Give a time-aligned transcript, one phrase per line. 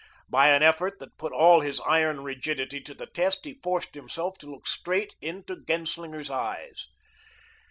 [0.27, 4.35] By an effort that put all his iron rigidity to the test, he forced himself
[4.39, 6.87] to look straight into Genslinger's eyes.